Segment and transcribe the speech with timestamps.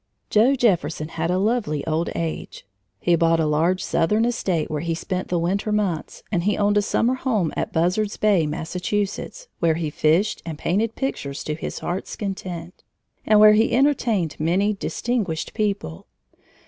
[0.31, 2.65] Joe Jefferson had a lovely old age.
[2.99, 6.75] He bought a large southern estate, where he spent the winter months, and he owned
[6.79, 11.77] a summer home at Buzzard's Bay, Massachusetts, where he fished and painted pictures to his
[11.85, 12.83] heart's content,
[13.27, 16.07] and where he entertained many distinguished people.